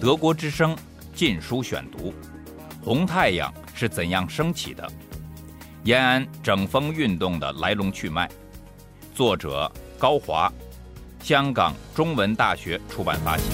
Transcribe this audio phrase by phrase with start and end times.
[0.00, 0.74] 德国之声
[1.14, 2.10] 《禁书选读》：
[2.84, 4.86] 红太阳是怎样升起的？
[5.84, 8.28] 延安整风运动的来龙去脉。
[9.14, 10.52] 作者高华，
[11.20, 13.44] 香港中文大学出版发行。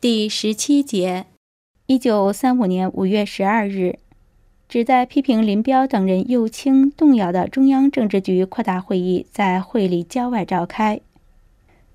[0.00, 1.26] 第十七节，
[1.86, 3.98] 一九三五年五月十二日，
[4.70, 11.00] 旨在批评林彪等人右倾动摇的中央政治局扩大会议在会理郊外召开。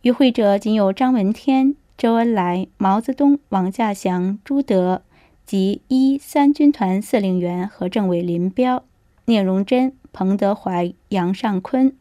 [0.02, 5.04] 与会者仅有张闻天、周恩来、毛泽东、王稼祥、朱德
[5.46, 8.84] 及一三军团司令员和政委林彪、
[9.24, 11.96] 聂荣臻、彭德怀、杨尚昆。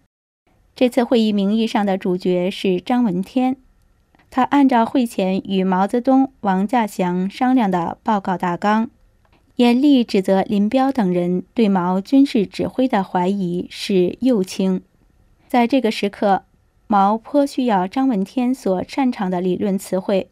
[0.75, 3.57] 这次会议名义上的主角是张闻天。
[4.29, 8.91] 他按照会前与毛泽东、王稼祥商量的报告大纲，
[9.57, 14.83] 严厉指责林彪等人对毛军事指挥的怀疑是右倾。
[15.47, 16.43] 在这个时刻，
[16.89, 20.29] 毛颇需要张闻天所擅长的理论词汇，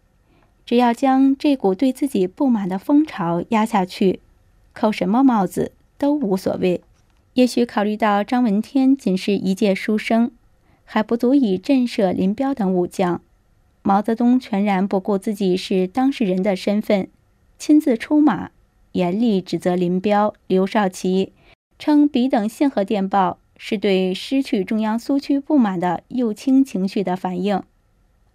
[0.66, 4.18] 只要将这股对自己不满的风潮压下去，
[4.72, 6.82] 扣什么帽子都无所谓。
[7.34, 10.32] 也许考虑到张闻天仅是一介书生，
[10.84, 13.20] 还不足以震慑林彪等武将。
[13.82, 17.08] 毛泽东全然不顾自己是当事人的身份，
[17.58, 18.50] 亲自出马，
[18.92, 21.32] 严厉指责林彪、刘少奇，
[21.78, 27.62] 称彼等信和电报是对失去中央苏区不满的右倾情绪的反应。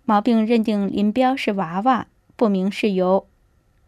[0.05, 3.25] 毛并认定林彪是娃娃，不明事由，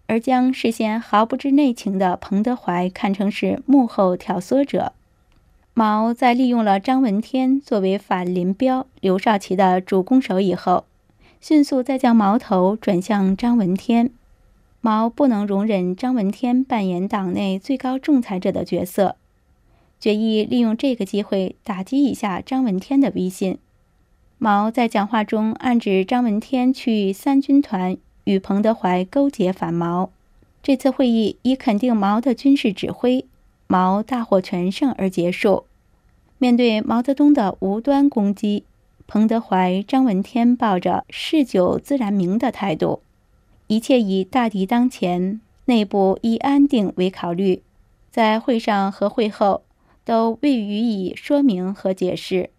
[0.08, 4.94] 而将事先毫不知内情的彭德怀看成是幕后挑唆者。
[5.74, 10.86] 毛在利用了张闻天作为反林彪、刘少奇的主攻手以后。
[11.42, 14.12] 迅速再将矛头转向张闻天，
[14.82, 19.18] 毛不能容忍张闻天扮演党内最高仲裁者的角色，
[20.00, 23.58] 决意利用这个机会打击一下张闻天的威信。
[24.38, 30.10] 毛在讲话中暗指张闻天去三军团与彭德怀勾结反毛。
[30.64, 33.26] 这次会议以肯定毛的军事指挥，
[33.68, 35.66] 毛大获全胜而结束。
[36.38, 38.64] 面对毛泽东的无端攻击。
[39.08, 43.02] 彭德怀、张闻天抱着“嗜酒自然明”的态度，
[43.70, 47.62] 一切以大敌当前、内部以安定为考虑，
[48.10, 49.62] 在会上和会后
[50.04, 52.50] 都未予以说明和解释。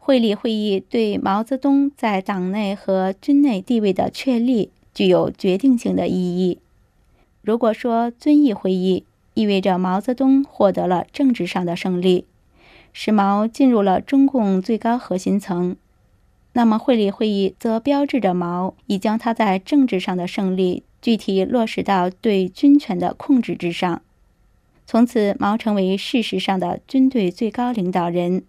[0.00, 6.58] 会理会议对毛泽东在党内和军内地位的确立具有决定性的意义。
[7.40, 9.04] 如果说遵义会议
[9.34, 12.24] 意味着毛泽东获得了政治上的胜利，
[12.92, 15.76] 使毛进入了中共最高核心层，
[16.58, 24.02] 那么会理会议则标志着毛已将他在政治上的胜利具体落实到对军权的控制之上。
[24.84, 28.42] 从此，毛成为事实上的军队最高领导人。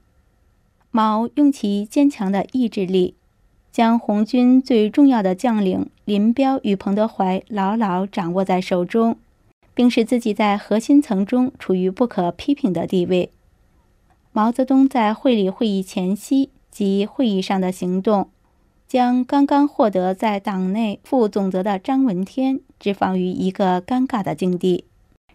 [0.89, 3.13] 毛用其坚强的意志力，
[3.71, 9.19] 将红军最重要的将领林彪与彭德怀牢牢掌握在手中，
[9.75, 13.29] 并使自己在核心层中处于不可批评的地位。
[14.31, 18.29] 毛泽东在会理会议前夕及会议上的行动，
[18.87, 24.85] 将刚刚获得在党内副总责的张闻天置放于一个尴尬的境地，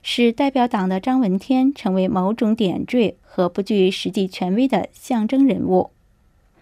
[0.03, 5.91] 使代表党的张闻天成为某种点缀和不具实际权威的象征人物。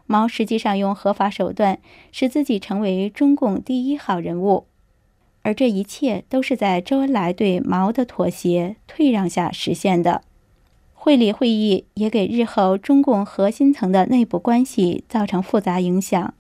[0.07, 1.79] 毛实际上用合法手段
[2.11, 4.67] 使自己成为中共第一号人物，
[5.43, 10.23] 而这一切都是在周恩来对毛的妥协退让下实现的。
[11.05, 16.33] 会理会议也给日后中共核心层的内部关系造成复杂影响，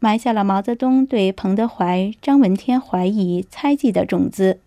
[0.00, 4.58] 埋下了毛泽东对彭德怀、张闻天怀疑、猜忌的种子。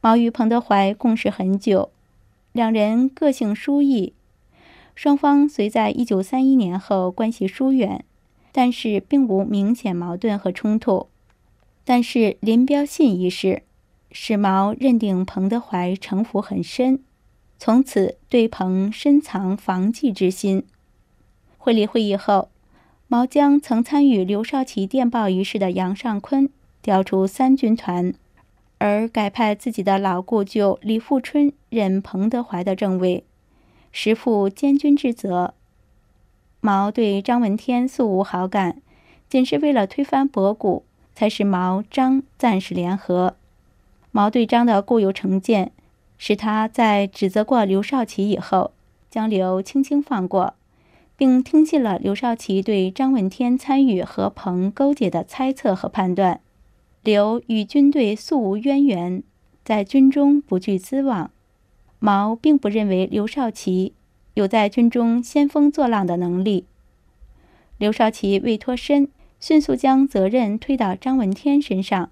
[0.00, 1.90] 毛与彭德怀共事很久，
[2.52, 4.12] 两人个性疏异，
[4.94, 8.04] 双方虽在一九三一年后关系疏远，
[8.52, 11.08] 但是并无明显矛盾和冲突。
[11.84, 13.64] 但是林彪信一事，
[14.12, 17.00] 使毛认定彭德怀城府很深。
[17.64, 20.64] 从此对彭深藏防忌之心。
[21.58, 22.48] 会理会议后，
[23.06, 26.50] 毛将曾参与刘少奇电报一事的杨尚昆
[26.82, 28.12] 调出三军团，
[28.78, 33.22] 而改派自己的老故旧李富春任彭德怀的政委，
[33.92, 35.54] 实负监军之责。
[36.60, 38.82] 毛对张闻天素无好感，
[39.28, 40.84] 仅是为了推翻博古，
[41.14, 43.36] 才使毛张暂时联合。
[44.10, 45.70] 毛对张的固有成见。
[46.24, 48.70] 使他在指责过刘少奇以后，
[49.10, 50.54] 将刘轻轻放过，
[51.16, 56.40] 并听信了刘少奇对张闻天参与和彭勾结的猜测和判断。
[57.02, 59.24] 刘与军队素无渊源，
[59.64, 61.32] 在军中不具资望。
[61.98, 63.92] 毛并不认为刘少奇
[64.34, 66.66] 有在军中兴风作浪的能力。
[67.78, 69.08] 刘少奇未脱身，
[69.40, 72.10] 迅速将责任推到张闻天身上，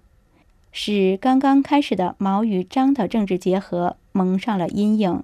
[0.72, 5.22] 使刚刚开始的毛与张的政治结合蒙上了阴影，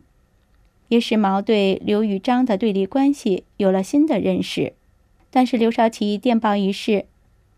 [0.89, 4.73] 也使毛对刘与张的对立关系有了新的认识。
[5.31, 7.07] 但是刘少奇电报一事，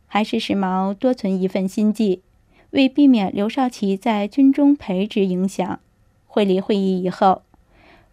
[0.06, 2.22] 还是使毛多存一份心计。
[2.70, 5.80] 为避免刘少奇在军中培植影响，
[6.26, 7.42] 会理会议以后，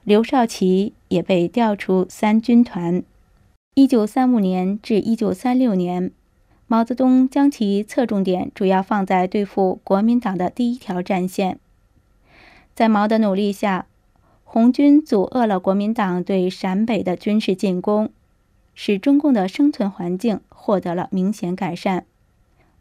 [0.03, 3.03] 刘少奇也被调出三军团。
[3.73, 6.11] 一九三五年至一九三六年，
[6.68, 11.59] 毛泽东将其侧重点主要放在对付国民党的第一条战线。
[12.75, 13.86] 在毛的努力下，
[14.44, 18.12] 红军阻遏了国民党对陕北的军事进攻，
[18.74, 22.06] 使中共的生存环境获得了明显改善。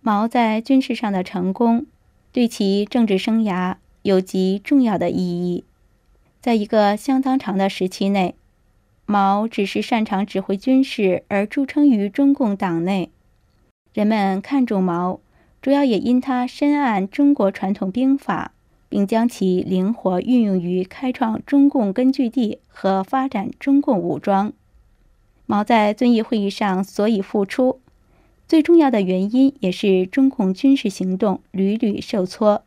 [0.01, 1.87] 毛在军事上的成功，
[2.33, 5.63] 对其政治生涯有极重要的意义。
[6.41, 8.35] 在一个相当长的时期内，
[9.07, 13.11] 毛只是擅长指挥军事而著称于中共党内。
[13.93, 15.21] 人们看重毛，
[15.63, 18.51] 主要也因他深谙中国传统兵法，
[18.95, 24.53] 并将其灵活运用于开创中共根据地和发展中共武装。
[25.47, 27.81] 毛在遵义会议上所以复出。
[28.47, 32.63] 最重要的原因也是中共军事行动屡屡受挫，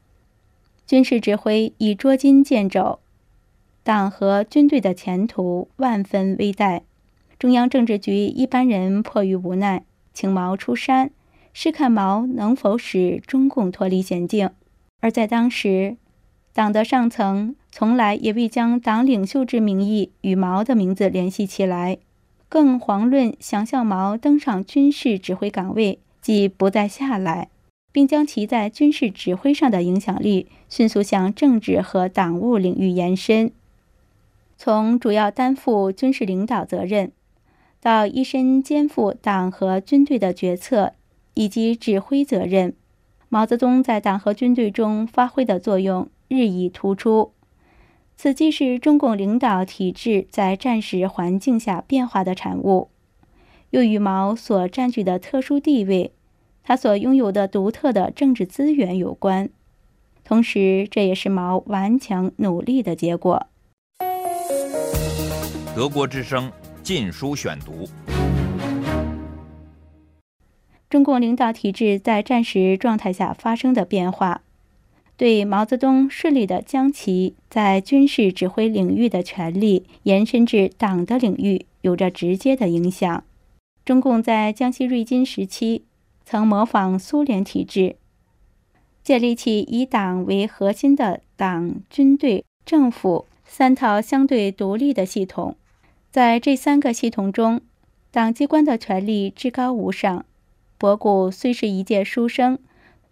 [0.86, 3.00] 军事指挥已捉襟见肘，
[3.86, 6.82] 党和军队的前途万分危殆。
[7.40, 11.10] 中央政治局一般人迫于无奈，请毛出山，
[11.54, 14.50] 试看毛能否使中共脱离险境。
[15.00, 15.96] 而在当时，
[16.58, 22.00] 党的上层从来也未将党领袖之名义与毛的名字联系起来。
[22.50, 27.50] 更遑论想象毛登上军事指挥岗位，即不再下来，
[27.92, 33.52] 并将其在军事指挥上的影响力迅速向政治和党务领域延伸。
[34.58, 37.12] 从主要担负军事领导责任，
[37.80, 40.94] 到一身肩负党和军队的决策
[41.36, 42.74] 以及指挥责任，
[43.30, 47.34] 毛泽东在党和军队中发挥的作用日益突出。
[48.16, 52.90] 此既是中共领导体制在战时环境下变化的产物，
[53.70, 56.14] 又与毛所占据的特殊地位，
[56.64, 59.50] 他所拥有的独特的政治资源有关。
[60.24, 63.48] 同时，这也是毛顽强努力的结果。
[65.76, 66.50] 德国之声
[66.82, 67.86] 《禁书选读》：
[70.90, 74.42] 中共领导体制在战时状态下发生的变化。
[75.18, 83.24] 对毛泽东顺利地将其在军事指挥领域的权力延伸至党的领域有着直接的影响。
[83.84, 85.84] 中共在江西瑞金时期
[86.24, 87.96] 曾模仿苏联体制，
[89.04, 95.56] 建立起以党为核心的党、军队、政府三套相对独立的系统。
[96.12, 97.62] 在这三个系统中，
[98.12, 100.26] 党机关的权力至高无上。
[100.78, 102.60] 博古虽是一介书生。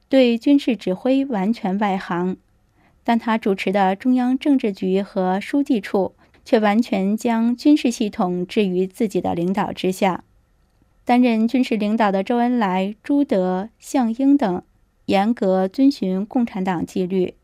[0.07, 2.37] 对军事指挥完全外行，
[3.03, 6.13] 但他主持的中央政治局和书记处
[6.43, 10.23] 却完全将军事系统置于自己的领导之下。
[11.03, 14.63] 担任军事领导的周恩来、朱德、项英等，
[15.05, 17.35] 严格遵循共产党纪律，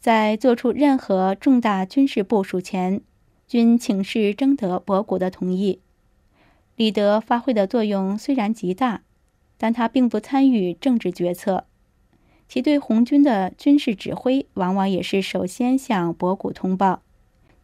[0.00, 3.00] 在做出任何重大军事部署前，
[3.46, 5.80] 均请示征得博古的同意。
[6.76, 9.02] 李德发挥的作用虽然极大。
[9.64, 11.64] 但他并不参与政治决策，
[12.46, 17.00] 其对红军的军事指挥往往也是首先向博古通报，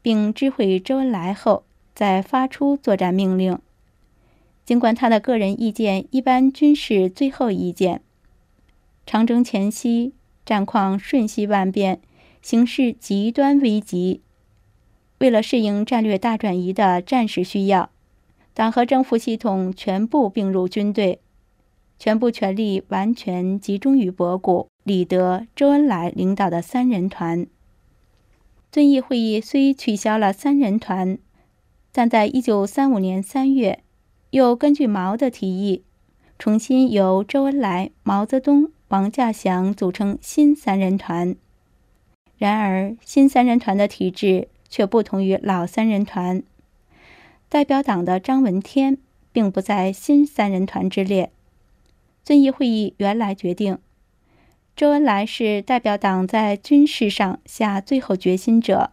[0.00, 1.64] 并知会周恩来后
[1.95, 3.59] 再发出作战命令。
[4.64, 8.00] 尽管他的个人意见一般均是最后意见。
[9.04, 10.14] 长征前夕，
[10.47, 12.00] 战况瞬息万变，
[12.40, 14.23] 形势极端危急。
[15.19, 17.90] 为了适应战略大转移的战时需要，
[18.54, 21.21] 党和政府系统全部并入军队。
[22.00, 27.47] 全部权力完全集中于博古、李德、周恩来领导的三人团。
[28.73, 31.19] 遵义会议虽取消了三人团，
[31.92, 33.80] 但在一九三五年三月，
[34.30, 35.85] 又根据毛的提议，
[36.38, 41.37] 重新由周恩来、毛泽东、王稼祥组成新三人团。
[42.38, 46.42] 然而，新三人团的体制却不同于老三人团。
[47.50, 48.97] 代表党的张闻天
[49.33, 51.30] 并不在新三人团之列。
[52.22, 53.78] 遵义会议原来决定，
[54.76, 58.90] 周恩来是代表党在军事上下最后决心者，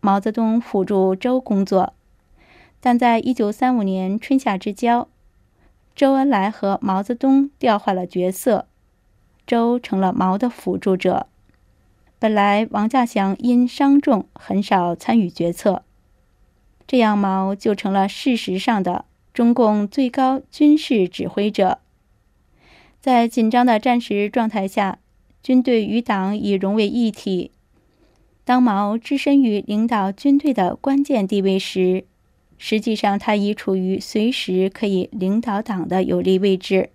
[0.00, 1.94] 毛泽东辅助周工作。
[2.80, 5.08] 但在一九三五年春夏之交，
[5.96, 8.66] 周恩来和毛泽东调换了角色，
[9.46, 11.26] 周成了毛的辅助者。
[12.20, 15.82] 本来王稼祥因伤重很少参与决策，
[16.86, 19.04] 这样毛就成了事实上的。
[19.32, 21.78] 中共最高军事指挥者。
[23.00, 24.98] 在紧张的战时状态下，
[25.42, 27.52] 军队与党已融为一体。
[28.44, 32.04] 当毛置身于领导军队的关键地位时，
[32.56, 36.90] 实际上他已处于随时可以领导党的有利位置。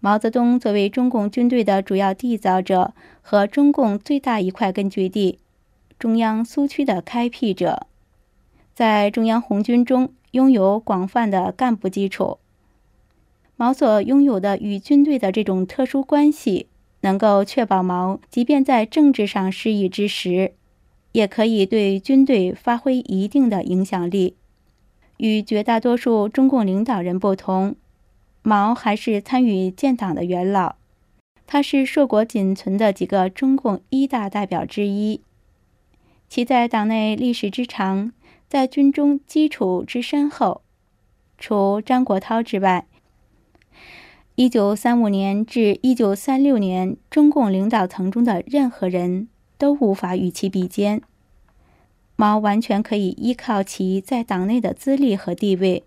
[0.00, 2.92] 毛泽东作为中共军队的主要缔造者
[3.22, 5.38] 和中共最大一块根据地——
[5.98, 7.86] 中央苏区的开辟者，
[8.74, 12.38] 在中央红军中拥有广泛的干部基础。
[13.60, 16.68] 毛所拥有的与军队的这种特殊关系，
[17.02, 20.54] 能够确保毛即便在政治上失意之时，
[21.12, 24.34] 也可以对军队发挥一定的影响力。
[25.18, 27.76] 与绝大多数中共领导人不同，
[28.40, 30.76] 毛还是参与建党的元老，
[31.46, 35.20] 他是硕果仅存的几个中共一大代表之一，
[36.30, 38.10] 其在党内历史之长，
[38.48, 40.62] 在军中基础之深厚，
[41.36, 42.86] 除张国焘之外。
[44.40, 49.28] 一九三五年至一九三六年，中共领导层中的任何人
[49.58, 51.02] 都无法与其比肩。
[52.16, 55.84] 毛完全可以依靠其在党内的资历和地位，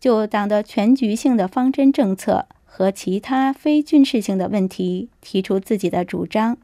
[0.00, 6.58] 就党的全局性的方针政策和其他非军事性的问题提出自己的主张，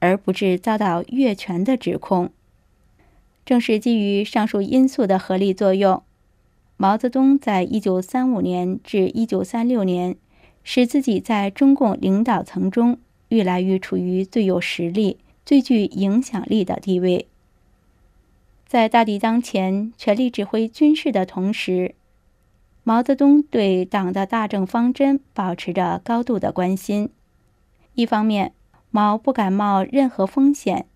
[0.00, 2.28] 而不致遭到越权的指控。
[3.46, 6.02] 正是基于上述因素的合力作用，
[6.76, 10.16] 毛泽东在一九三五年至一九三六年。
[10.68, 17.28] 使自己在中共领导层中愈来愈处于最有实力、最具影响力的地位。
[18.66, 21.94] 在大敌当前、全力指挥军事的同时，
[22.82, 27.10] 毛泽东对党的大政方针保持着高度的关心。
[27.94, 28.52] 一方面，
[28.90, 30.86] 毛不敢冒任何风险，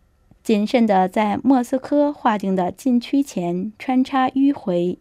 [0.43, 4.99] 谨慎地在莫斯科划定的禁区前穿插迂回，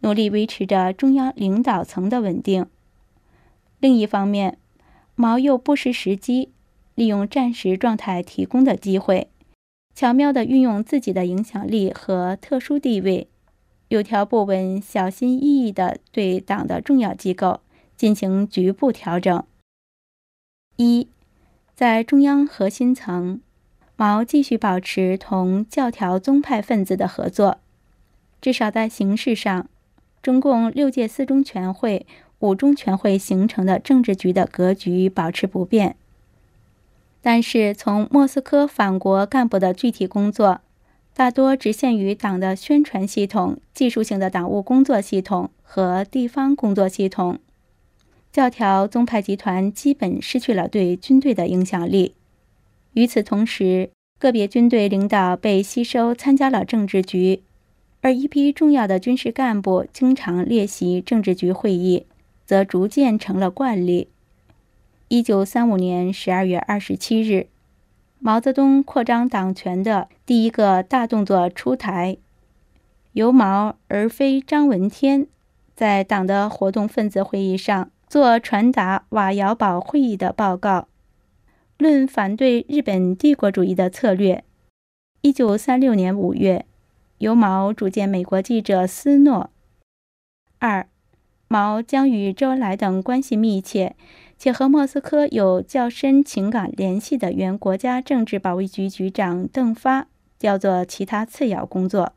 [0.00, 2.66] 努力维持着中央领导层的稳定。
[3.82, 4.58] 另一方面，
[5.16, 6.50] 毛又不失时机，
[6.94, 9.26] 利用战时状态提供的机会，
[9.92, 13.26] 巧妙地运用自己的影响力和特殊地位，
[13.88, 17.58] 有条不紊、小心翼翼地对党的重要机构
[17.96, 19.44] 进行局部调整。
[20.76, 21.08] 一，
[21.74, 23.40] 在中央核心层，
[23.96, 27.58] 毛继续保持同教条宗派分子的合作，
[28.40, 29.68] 至少在形式上，
[30.22, 32.06] 中共六届四中全会。
[32.42, 35.94] 五中全会形成的政治局的格局保持不变，
[37.22, 40.60] 但是从莫斯科返国干部的具体工作，
[41.14, 47.38] 大多只限于党的宣传系统、技术性的党务工作系统和地方工作系统。
[48.32, 52.14] 教条宗派集团基本失去了对军队的影响力。
[52.94, 57.42] 与此同时，个别军队领导被吸收参加了政治局，
[58.00, 62.06] 而一批重要的军事干部经常列席政治局会议。
[62.44, 64.08] 则逐渐成了惯例。
[65.08, 67.48] 一九三五年十二月二十七日，
[68.18, 72.16] 毛泽东扩张党权的第一个大动作出台，
[73.12, 75.26] 由毛而非张闻天
[75.74, 80.88] 在党的活动分子会议上做传达瓦窑堡会议的报告，
[81.76, 84.44] 论反对日本帝国主义的策略。
[85.20, 86.64] 一九三六年五月，
[87.18, 89.50] 由毛主见美国记者斯诺。
[90.58, 90.88] 二。
[91.52, 93.94] 毛将与周恩来等关系密切
[94.38, 102.14] 且和莫斯科有较深情感联系的原国家政治保卫局局长邓发调做其他次要工作，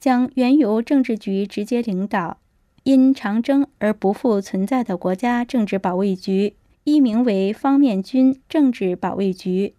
[0.00, 2.38] 将原由政治局直接领导、
[2.84, 9.74] 因长征而不复存在的国家政治保卫局易名为方面军政治保卫局，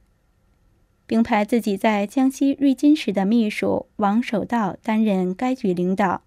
[1.07, 6.21] 并派自己在江西瑞金时的秘书王守道担任该局领导。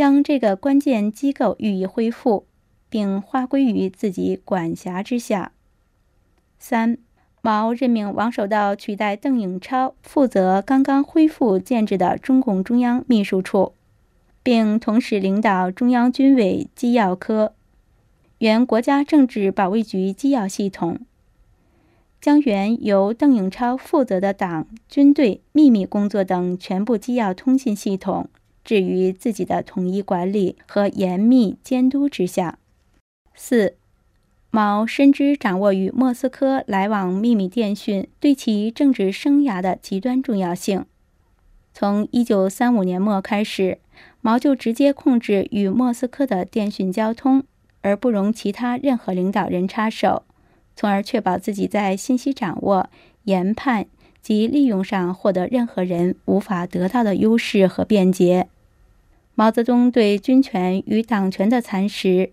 [0.00, 2.46] 将这个关键机构予以恢复，
[2.88, 5.52] 并划归于自己管辖之下。
[6.58, 6.96] 三，
[7.42, 13.74] 毛任命王守道取代邓颖超负责刚刚恢复建制的中共中央秘书处，
[14.42, 17.52] 并同时领导中央军委机要科、
[18.38, 21.00] 原国家政治保卫局机要系统，
[22.22, 28.30] 将原由邓颖超负责的党、军队秘密工作等全部机要通信系统。
[28.70, 32.56] 置于自己的统一管理和严密监督之下。
[33.34, 33.74] 四，
[34.52, 40.84] 毛深知掌握与莫斯科来往秘密电讯对其政治生涯的极端重要性。
[41.74, 43.78] 从一九三五年末开始，
[44.20, 47.42] 毛就直接控制与莫斯科的电讯交通，
[47.80, 50.22] 而不容其他任何领导人插手，
[50.76, 52.88] 从而确保自己在信息掌握、
[53.24, 53.86] 研判。
[54.22, 58.48] 及利用上获得任何人无法得到的优势和便捷。
[59.40, 62.32] 毛泽东对军权与党权的蚕食，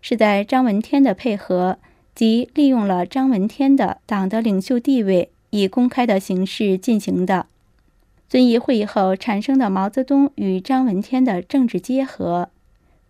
[0.00, 1.76] 是在张闻天的配合
[2.14, 7.48] 及利用了张闻天的党的领袖地位，以公开的形式进行的。
[8.30, 12.48] 遵义会议后产生的毛泽东与张闻天的政治结合，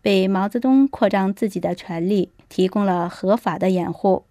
[0.02, 4.25] 为毛泽东扩张自己的权力提供了合法的掩护。